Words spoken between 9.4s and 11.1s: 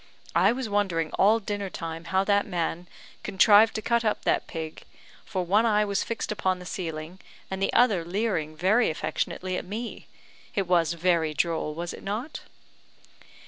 at me. It was